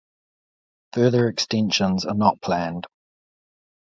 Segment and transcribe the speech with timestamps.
[0.93, 2.87] Further extensions are not planned.